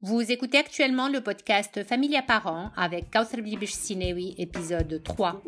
[0.00, 5.42] Vous écoutez actuellement le podcast Famille à parents avec Kauser Blibish Sinewi, épisode 3.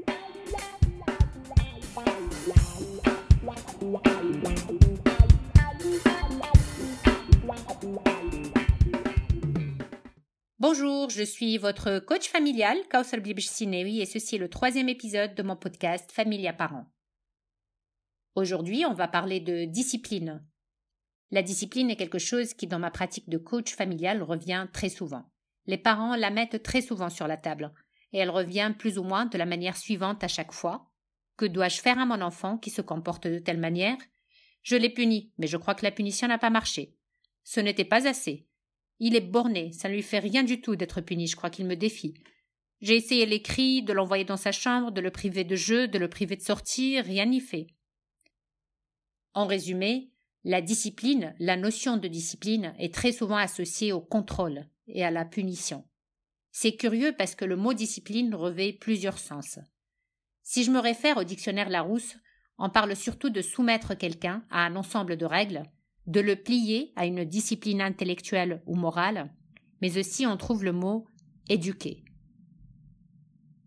[10.59, 15.37] Bonjour, je suis votre coach familial, Kauser Blibish Sinewi, et ceci est le troisième épisode
[15.37, 16.87] de mon podcast Famille à parents.
[18.35, 20.43] Aujourd'hui, on va parler de discipline.
[21.31, 25.31] La discipline est quelque chose qui, dans ma pratique de coach familial, revient très souvent.
[25.67, 27.73] Les parents la mettent très souvent sur la table,
[28.13, 30.91] et elle revient plus ou moins de la manière suivante à chaque fois.
[31.37, 33.97] Que dois-je faire à mon enfant qui se comporte de telle manière?
[34.63, 36.97] Je l'ai puni, mais je crois que la punition n'a pas marché.
[37.45, 38.47] Ce n'était pas assez.
[38.99, 41.67] Il est borné, ça ne lui fait rien du tout d'être puni, je crois qu'il
[41.67, 42.15] me défie.
[42.81, 45.99] J'ai essayé les cris, de l'envoyer dans sa chambre, de le priver de jeu, de
[45.99, 47.69] le priver de sortir, rien n'y fait.
[49.33, 50.10] En résumé,
[50.45, 55.25] la discipline, la notion de discipline est très souvent associée au contrôle et à la
[55.25, 55.85] punition.
[56.51, 59.59] C'est curieux parce que le mot discipline revêt plusieurs sens.
[60.43, 62.17] Si je me réfère au dictionnaire Larousse,
[62.59, 65.63] on parle surtout de soumettre quelqu'un à un ensemble de règles,
[66.07, 69.33] de le plier à une discipline intellectuelle ou morale,
[69.81, 71.07] mais aussi on trouve le mot
[71.49, 72.05] éduquer.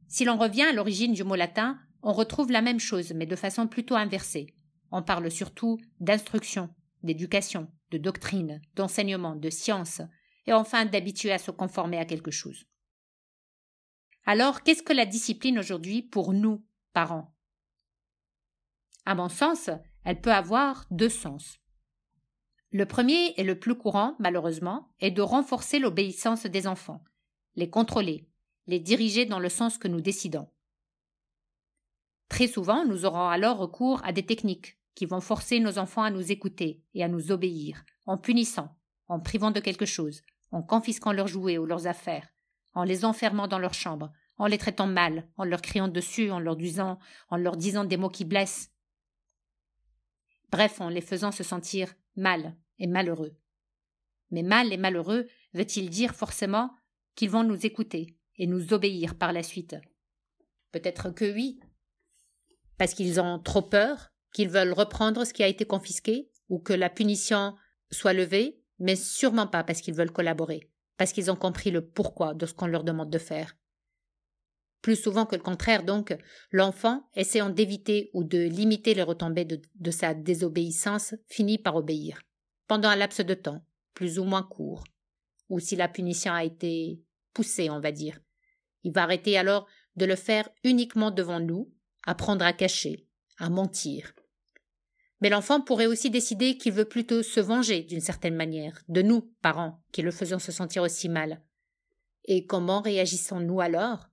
[0.08, 3.36] Si l'on revient à l'origine du mot latin, on retrouve la même chose, mais de
[3.36, 4.54] façon plutôt inversée.
[4.96, 6.70] On parle surtout d'instruction,
[7.02, 10.02] d'éducation, de doctrine, d'enseignement, de science,
[10.46, 12.68] et enfin d'habituer à se conformer à quelque chose.
[14.28, 16.64] Alors, qu'est-ce que la discipline aujourd'hui pour nous,
[16.94, 17.34] parents?
[19.08, 19.72] À mon sens,
[20.04, 21.58] elle peut avoir deux sens.
[22.70, 27.04] Le premier et le plus courant, malheureusement, est de renforcer l'obéissance des enfants,
[27.56, 28.30] les contrôler,
[28.68, 30.48] les diriger dans le sens que nous décidons.
[32.30, 36.12] Très souvent, nous aurons alors recours à des techniques qui vont forcer nos enfants à
[36.12, 38.76] nous écouter et à nous obéir, en punissant,
[39.08, 42.28] en privant de quelque chose, en confisquant leurs jouets ou leurs affaires,
[42.74, 46.40] en les enfermant dans leur chambre, en les traitant mal, en leur criant dessus, en
[46.40, 48.72] leur disant, en leur disant des mots qui blessent.
[50.52, 53.36] Bref, en les faisant se sentir mal et malheureux.
[54.32, 56.76] Mais mal et malheureux veut-il dire forcément
[57.16, 59.76] qu'ils vont nous écouter et nous obéir par la suite?
[60.72, 61.60] Peut-être que oui,
[62.78, 66.74] parce qu'ils ont trop peur qu'ils veulent reprendre ce qui a été confisqué ou que
[66.74, 67.56] la punition
[67.92, 72.34] soit levée, mais sûrement pas parce qu'ils veulent collaborer, parce qu'ils ont compris le pourquoi
[72.34, 73.56] de ce qu'on leur demande de faire.
[74.82, 76.18] Plus souvent que le contraire, donc,
[76.52, 82.22] l'enfant, essayant d'éviter ou de limiter les retombées de, sa désobéissance, finit par obéir,
[82.68, 84.84] pendant un laps de temps, plus ou moins court,
[85.48, 87.02] ou si la punition a été
[87.34, 88.20] poussée, on va dire.
[88.84, 91.72] Il va arrêter alors de le faire uniquement devant nous,
[92.06, 93.08] apprendre à cacher,
[93.38, 94.14] à mentir,
[95.24, 99.34] mais l'enfant pourrait aussi décider qu'il veut plutôt se venger d'une certaine manière, de nous,
[99.42, 101.42] parents, qui le faisons se sentir aussi mal.
[102.26, 104.10] Et comment réagissons-nous alors?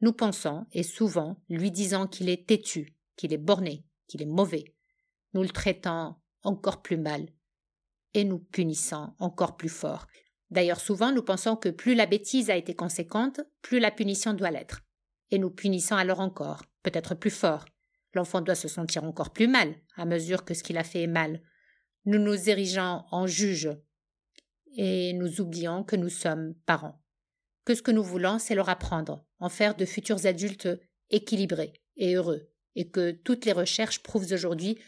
[0.00, 4.74] Nous pensons, et souvent, lui disant qu'il est têtu, qu'il est borné, qu'il est mauvais,
[5.32, 7.28] nous le traitant encore plus mal,
[8.14, 10.08] et nous punissant encore plus fort.
[10.50, 14.50] D'ailleurs, souvent, nous pensons que plus la bêtise a été conséquente, plus la punition doit
[14.50, 14.80] l'être.
[15.30, 17.64] Et nous punissons alors encore, peut-être plus fort,
[18.18, 21.06] L'enfant doit se sentir encore plus mal à mesure que ce qu'il a fait est
[21.06, 21.40] mal.
[22.04, 23.70] Nous nous érigeons en juges
[24.76, 27.00] et nous oublions que nous sommes parents.
[27.64, 30.68] Que ce que nous voulons, c'est leur apprendre, en faire de futurs adultes
[31.10, 34.80] équilibrés et heureux, et que toutes les recherches prouvent aujourd'hui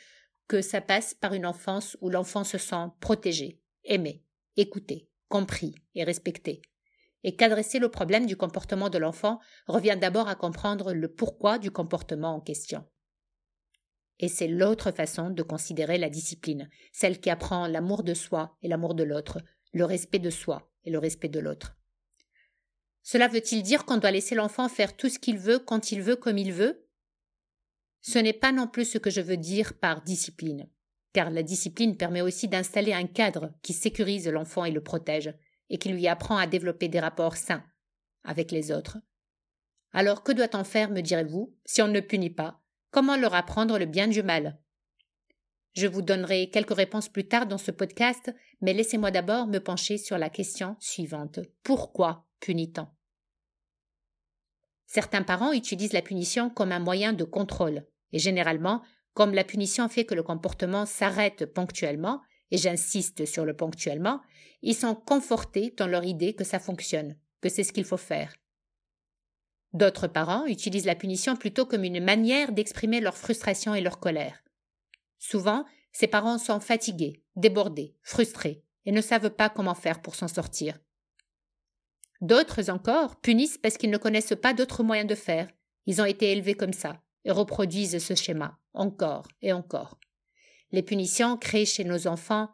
[0.49, 4.25] que ça passe par une enfance où l'enfant se sent protégé, aimé,
[4.57, 6.63] écouté, compris et respecté,
[7.23, 9.39] et qu'adresser le problème du comportement de l'enfant
[9.69, 12.85] revient d'abord à comprendre le pourquoi du comportement en question.
[14.21, 18.69] Et c'est l'autre façon de considérer la discipline, celle qui apprend l'amour de soi et
[18.69, 19.39] l'amour de l'autre,
[19.73, 21.77] le respect de soi et le respect de l'autre.
[23.03, 26.17] Cela veut-il dire qu'on doit laisser l'enfant faire tout ce qu'il veut quand il veut
[26.17, 26.87] comme il veut?
[28.03, 30.69] Ce n'est pas non plus ce que je veux dire par discipline,
[31.15, 35.35] car la discipline permet aussi d'installer un cadre qui sécurise l'enfant et le protège,
[35.71, 37.65] et qui lui apprend à développer des rapports sains
[38.23, 38.99] avec les autres.
[39.93, 42.60] Alors que doit-on faire, me direz-vous, si on ne punit pas,
[42.91, 44.59] Comment leur apprendre le bien du mal?
[45.75, 49.97] Je vous donnerai quelques réponses plus tard dans ce podcast, mais laissez-moi d'abord me pencher
[49.97, 51.39] sur la question suivante.
[51.63, 52.89] Pourquoi punit-on?
[54.87, 58.83] Certains parents utilisent la punition comme un moyen de contrôle, et généralement,
[59.15, 62.21] comme la punition fait que le comportement s'arrête ponctuellement,
[62.51, 64.21] et j'insiste sur le ponctuellement,
[64.63, 68.35] ils sont confortés dans leur idée que ça fonctionne, que c'est ce qu'il faut faire.
[69.73, 74.43] D'autres parents utilisent la punition plutôt comme une manière d'exprimer leur frustration et leur colère.
[75.19, 80.29] Souvent, ces parents sont fatigués, débordés, frustrés, et ne savent pas comment faire pour s'en
[80.29, 80.79] sortir.
[82.21, 85.49] D'autres encore punissent parce qu'ils ne connaissent pas d'autres moyens de faire.
[85.87, 89.99] Ils ont été élevés comme ça et reproduisent ce schéma encore et encore.
[90.73, 92.49] Les punitions créent chez nos enfants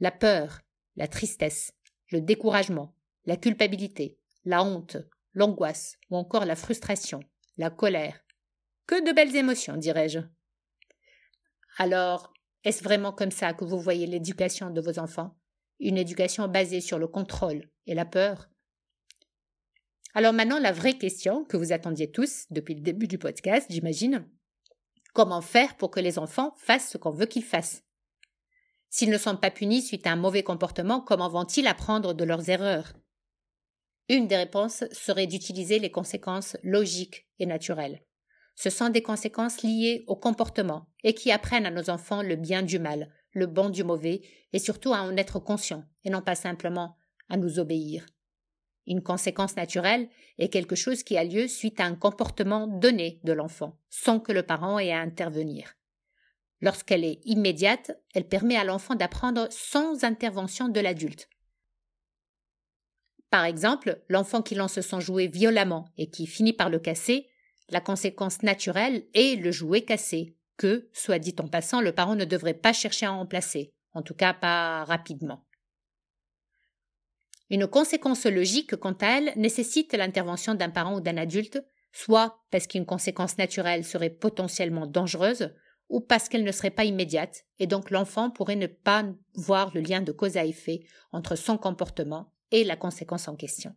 [0.00, 0.60] la peur,
[0.96, 1.72] la tristesse,
[2.10, 2.94] le découragement,
[3.24, 4.96] la culpabilité, la honte,
[5.34, 7.20] l'angoisse ou encore la frustration,
[7.56, 8.24] la colère.
[8.86, 10.20] Que de belles émotions, dirais-je.
[11.78, 12.32] Alors,
[12.64, 15.38] est-ce vraiment comme ça que vous voyez l'éducation de vos enfants?
[15.80, 18.48] Une éducation basée sur le contrôle et la peur?
[20.14, 24.28] Alors maintenant, la vraie question que vous attendiez tous depuis le début du podcast, j'imagine,
[25.14, 27.84] comment faire pour que les enfants fassent ce qu'on veut qu'ils fassent?
[28.90, 32.48] S'ils ne sont pas punis suite à un mauvais comportement, comment vont-ils apprendre de leurs
[32.48, 32.94] erreurs?
[34.08, 38.02] Une des réponses serait d'utiliser les conséquences logiques et naturelles.
[38.54, 42.62] Ce sont des conséquences liées au comportement et qui apprennent à nos enfants le bien
[42.62, 44.22] du mal, le bon du mauvais
[44.52, 46.96] et surtout à en être conscients et non pas simplement
[47.28, 48.06] à nous obéir.
[48.86, 50.08] Une conséquence naturelle
[50.38, 54.32] est quelque chose qui a lieu suite à un comportement donné de l'enfant, sans que
[54.32, 55.74] le parent ait à intervenir.
[56.62, 61.28] Lorsqu'elle est immédiate, elle permet à l'enfant d'apprendre sans intervention de l'adulte.
[63.30, 67.28] Par exemple, l'enfant qui lance son jouet violemment et qui finit par le casser,
[67.68, 72.24] la conséquence naturelle est le jouet cassé, que, soit dit en passant, le parent ne
[72.24, 75.44] devrait pas chercher à remplacer, en tout cas pas rapidement.
[77.50, 82.66] Une conséquence logique, quant à elle, nécessite l'intervention d'un parent ou d'un adulte, soit parce
[82.66, 85.54] qu'une conséquence naturelle serait potentiellement dangereuse,
[85.88, 89.04] ou parce qu'elle ne serait pas immédiate, et donc l'enfant pourrait ne pas
[89.34, 90.80] voir le lien de cause à effet
[91.12, 93.74] entre son comportement et la conséquence en question.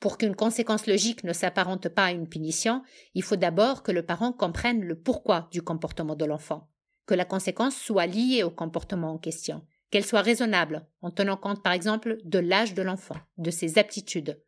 [0.00, 2.82] Pour qu'une conséquence logique ne s'apparente pas à une punition,
[3.14, 6.68] il faut d'abord que le parent comprenne le pourquoi du comportement de l'enfant,
[7.06, 11.62] que la conséquence soit liée au comportement en question, qu'elle soit raisonnable, en tenant compte
[11.62, 14.42] par exemple de l'âge de l'enfant, de ses aptitudes,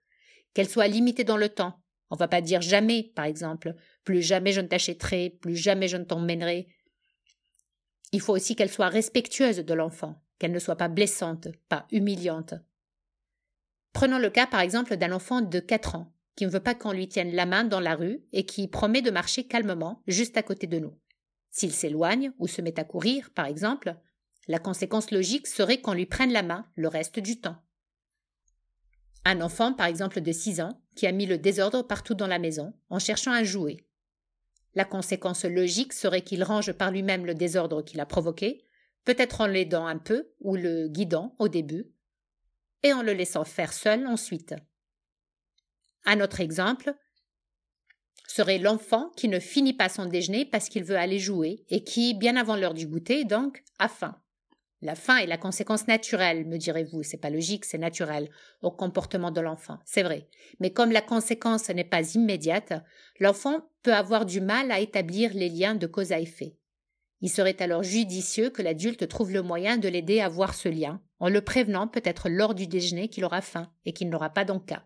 [0.53, 1.81] qu'elle soit limitée dans le temps.
[2.11, 3.75] On ne va pas dire jamais, par exemple,
[4.05, 6.69] plus jamais je ne t'achèterai, plus jamais je ne t'emmènerai.
[8.13, 12.55] Il faut aussi qu'elle soit respectueuse de l'enfant, qu'elle ne soit pas blessante, pas humiliante.
[13.93, 16.93] Prenons le cas par exemple d'un enfant de 4 ans qui ne veut pas qu'on
[16.93, 20.43] lui tienne la main dans la rue et qui promet de marcher calmement juste à
[20.43, 20.95] côté de nous.
[21.51, 23.97] S'il s'éloigne ou se met à courir, par exemple,
[24.47, 27.57] la conséquence logique serait qu'on lui prenne la main le reste du temps.
[29.25, 32.39] Un enfant, par exemple de 6 ans, qui a mis le désordre partout dans la
[32.39, 33.87] maison en cherchant un jouet.
[34.75, 38.63] La conséquence logique serait qu'il range par lui-même le désordre qu'il a provoqué
[39.07, 41.87] peut-être en l'aidant un peu ou le guidant au début,
[42.83, 44.55] et en le laissant faire seul ensuite.
[46.05, 46.95] Un autre exemple
[48.29, 52.15] serait l'enfant qui ne finit pas son déjeuner parce qu'il veut aller jouer et qui,
[52.15, 54.21] bien avant l'heure du goûter, donc, a faim.
[54.83, 58.29] La faim est la conséquence naturelle, me direz-vous, c'est pas logique, c'est naturel,
[58.61, 60.29] au comportement de l'enfant, c'est vrai.
[60.61, 62.75] Mais comme la conséquence n'est pas immédiate,
[63.19, 66.57] l'enfant peut avoir du mal à établir les liens de cause à effet.
[67.23, 71.01] Il serait alors judicieux que l'adulte trouve le moyen de l'aider à voir ce lien,
[71.19, 74.85] en le prévenant peut-être lors du déjeuner qu'il aura faim et qu'il n'aura pas d'encas.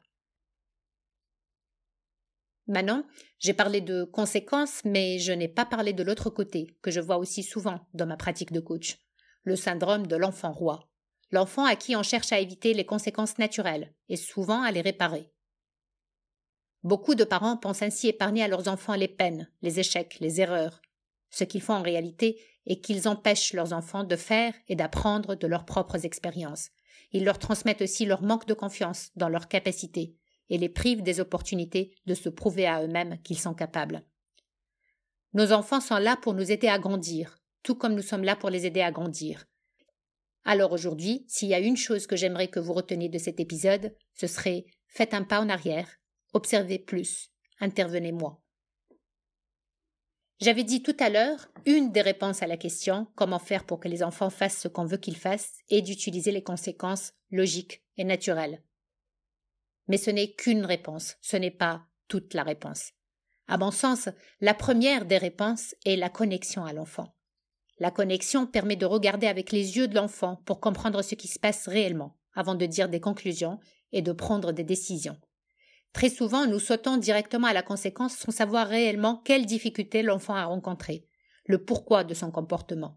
[2.69, 3.05] Maintenant,
[3.41, 7.17] j'ai parlé de conséquences, mais je n'ai pas parlé de l'autre côté, que je vois
[7.17, 8.99] aussi souvent dans ma pratique de coach,
[9.43, 10.89] le syndrome de l'enfant roi.
[11.33, 15.33] L'enfant à qui on cherche à éviter les conséquences naturelles, et souvent à les réparer.
[16.85, 20.81] Beaucoup de parents pensent ainsi épargner à leurs enfants les peines, les échecs, les erreurs,
[21.31, 25.47] ce qu'ils font en réalité est qu'ils empêchent leurs enfants de faire et d'apprendre de
[25.47, 26.71] leurs propres expériences.
[27.13, 30.15] Ils leur transmettent aussi leur manque de confiance dans leurs capacités
[30.49, 34.05] et les privent des opportunités de se prouver à eux-mêmes qu'ils sont capables.
[35.33, 38.51] Nos enfants sont là pour nous aider à grandir, tout comme nous sommes là pour
[38.51, 39.47] les aider à grandir.
[40.45, 43.95] Alors aujourd'hui, s'il y a une chose que j'aimerais que vous reteniez de cet épisode,
[44.15, 45.89] ce serait faites un pas en arrière,
[46.33, 48.43] observez plus, intervenez moi.
[50.41, 53.89] J'avais dit tout à l'heure, une des réponses à la question comment faire pour que
[53.89, 58.63] les enfants fassent ce qu'on veut qu'ils fassent est d'utiliser les conséquences logiques et naturelles.
[59.87, 62.93] Mais ce n'est qu'une réponse, ce n'est pas toute la réponse.
[63.49, 64.09] À mon sens,
[64.41, 67.15] la première des réponses est la connexion à l'enfant.
[67.79, 71.39] La connexion permet de regarder avec les yeux de l'enfant pour comprendre ce qui se
[71.39, 73.59] passe réellement, avant de dire des conclusions
[73.93, 75.19] et de prendre des décisions.
[75.93, 80.45] Très souvent, nous sautons directement à la conséquence sans savoir réellement quelles difficultés l'enfant a
[80.45, 81.07] rencontrées,
[81.47, 82.97] le pourquoi de son comportement.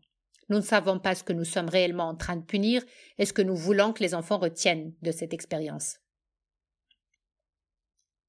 [0.50, 2.84] Nous ne savons pas ce que nous sommes réellement en train de punir
[3.18, 5.98] et ce que nous voulons que les enfants retiennent de cette expérience.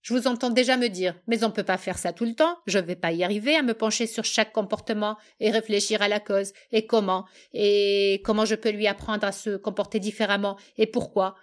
[0.00, 2.35] Je vous entends déjà me dire, mais on ne peut pas faire ça tout le
[2.35, 6.02] temps, je ne vais pas y arriver à me pencher sur chaque comportement et réfléchir
[6.02, 10.59] à la cause, et comment, et comment je peux lui apprendre à se comporter différemment,
[10.76, 11.37] et pourquoi.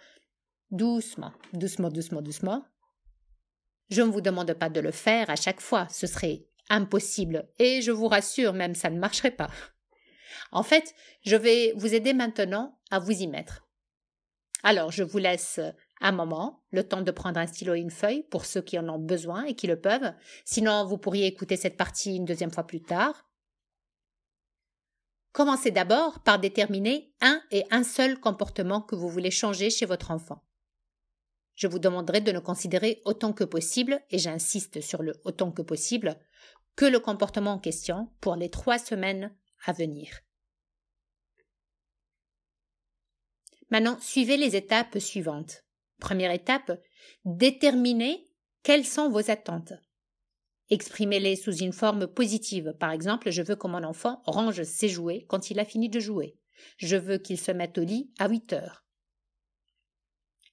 [0.69, 2.63] doucement, doucement, doucement, doucement.
[3.91, 7.81] Je ne vous demande pas de le faire à chaque fois, ce serait impossible, et
[7.81, 9.50] je vous rassure, même ça ne marcherait pas.
[10.53, 10.95] En fait,
[11.25, 13.67] je vais vous aider maintenant à vous y mettre.
[14.63, 15.60] Alors, je vous laisse
[16.00, 18.88] un moment, le temps de prendre un stylo et une feuille pour ceux qui en
[18.88, 20.13] ont besoin et qui le peuvent.
[20.45, 23.27] Sinon, vous pourriez écouter cette partie une deuxième fois plus tard.
[25.33, 30.12] Commencez d'abord par déterminer un et un seul comportement que vous voulez changer chez votre
[30.12, 30.43] enfant.
[31.61, 35.61] Je vous demanderai de ne considérer autant que possible, et j'insiste sur le autant que
[35.61, 36.17] possible,
[36.75, 39.31] que le comportement en question pour les trois semaines
[39.67, 40.21] à venir.
[43.69, 45.63] Maintenant, suivez les étapes suivantes.
[45.99, 46.81] Première étape,
[47.25, 48.25] déterminez
[48.63, 49.73] quelles sont vos attentes.
[50.71, 52.73] Exprimez-les sous une forme positive.
[52.79, 55.99] Par exemple, je veux que mon enfant range ses jouets quand il a fini de
[55.99, 56.39] jouer.
[56.77, 58.83] Je veux qu'il se mette au lit à 8 heures.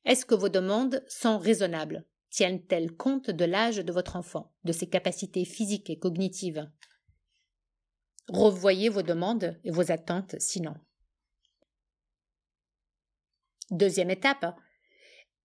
[0.05, 2.05] Est-ce que vos demandes sont raisonnables?
[2.31, 6.71] Tiennent-elles compte de l'âge de votre enfant, de ses capacités physiques et cognitives?
[8.29, 10.75] Revoyez vos demandes et vos attentes sinon.
[13.71, 14.57] Deuxième étape,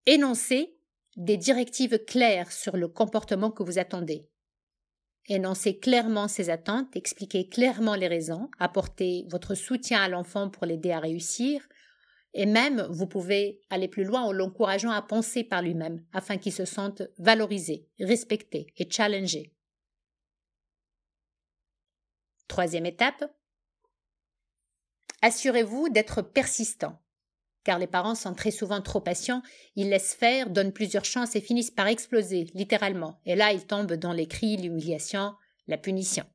[0.06, 0.78] énoncez
[1.16, 4.28] des directives claires sur le comportement que vous attendez.
[5.26, 10.90] Énoncez clairement ses attentes, expliquez clairement les raisons, apportez votre soutien à l'enfant pour l'aider
[10.90, 11.66] à réussir,
[12.34, 16.52] et même vous pouvez aller plus loin en l'encourageant à penser par lui-même afin qu'il
[16.52, 19.52] se sente valorisé, respecté et challengé.
[22.48, 23.24] Troisième étape,
[25.22, 27.00] assurez-vous d'être persistant
[27.64, 29.42] car les parents sont très souvent trop patients,
[29.74, 33.94] ils laissent faire, donnent plusieurs chances et finissent par exploser, littéralement, et là ils tombent
[33.94, 35.34] dans les cris, l'humiliation,
[35.66, 36.26] la punition.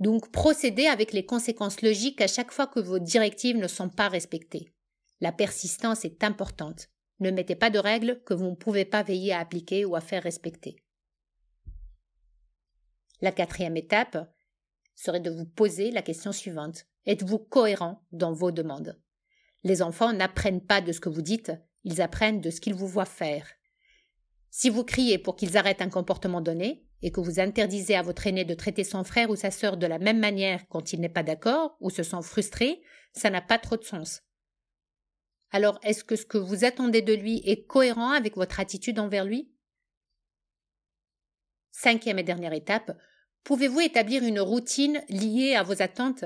[0.00, 4.08] Donc procédez avec les conséquences logiques à chaque fois que vos directives ne sont pas
[4.08, 4.72] respectées.
[5.20, 6.88] La persistance est importante.
[7.20, 10.00] Ne mettez pas de règles que vous ne pouvez pas veiller à appliquer ou à
[10.00, 10.76] faire respecter.
[13.20, 14.30] La quatrième étape
[14.96, 16.86] serait de vous poser la question suivante.
[17.06, 19.00] Êtes-vous cohérent dans vos demandes?
[19.62, 21.52] Les enfants n'apprennent pas de ce que vous dites,
[21.84, 23.46] ils apprennent de ce qu'ils vous voient faire.
[24.50, 28.26] Si vous criez pour qu'ils arrêtent un comportement donné, et que vous interdisez à votre
[28.26, 31.10] aîné de traiter son frère ou sa sœur de la même manière quand il n'est
[31.10, 32.82] pas d'accord ou se sent frustré,
[33.12, 34.22] ça n'a pas trop de sens.
[35.50, 39.26] Alors est-ce que ce que vous attendez de lui est cohérent avec votre attitude envers
[39.26, 39.52] lui?
[41.72, 42.96] Cinquième et dernière étape,
[43.44, 46.24] pouvez-vous établir une routine liée à vos attentes?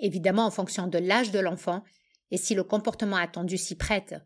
[0.00, 1.82] Évidemment en fonction de l'âge de l'enfant
[2.30, 4.16] et si le comportement attendu s'y prête.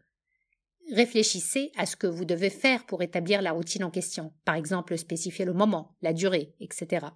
[0.91, 4.97] Réfléchissez à ce que vous devez faire pour établir la routine en question, par exemple
[4.97, 7.07] spécifier le moment, la durée, etc.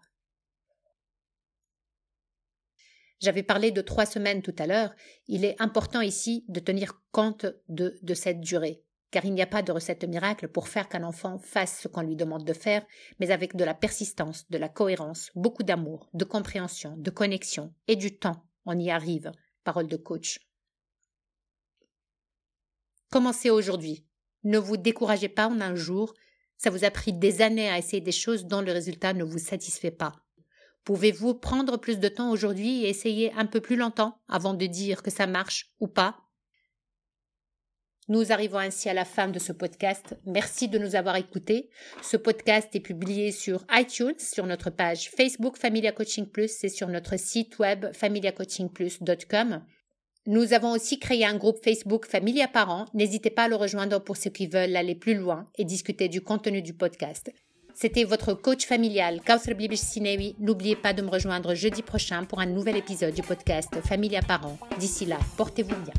[3.18, 4.94] J'avais parlé de trois semaines tout à l'heure,
[5.26, 9.46] il est important ici de tenir compte de, de cette durée, car il n'y a
[9.46, 12.84] pas de recette miracle pour faire qu'un enfant fasse ce qu'on lui demande de faire,
[13.20, 17.96] mais avec de la persistance, de la cohérence, beaucoup d'amour, de compréhension, de connexion et
[17.96, 19.32] du temps, on y arrive.
[19.64, 20.40] Parole de coach.
[23.12, 24.06] Commencez aujourd'hui.
[24.42, 26.14] Ne vous découragez pas en un jour.
[26.56, 29.38] Ça vous a pris des années à essayer des choses dont le résultat ne vous
[29.38, 30.14] satisfait pas.
[30.84, 35.02] Pouvez-vous prendre plus de temps aujourd'hui et essayer un peu plus longtemps avant de dire
[35.02, 36.22] que ça marche ou pas?
[38.08, 40.16] Nous arrivons ainsi à la fin de ce podcast.
[40.24, 41.68] Merci de nous avoir écoutés.
[42.00, 46.88] Ce podcast est publié sur iTunes, sur notre page Facebook Familia Coaching Plus et sur
[46.88, 49.66] notre site web familiacoachingplus.com.
[50.26, 52.84] Nous avons aussi créé un groupe Facebook Familia Parents.
[52.94, 56.20] N'hésitez pas à le rejoindre pour ceux qui veulent aller plus loin et discuter du
[56.20, 57.32] contenu du podcast.
[57.74, 60.36] C'était votre coach familial, Kausar Bibish Sinewi.
[60.38, 64.58] N'oubliez pas de me rejoindre jeudi prochain pour un nouvel épisode du podcast Familia Parents.
[64.78, 65.94] D'ici là, portez-vous bien.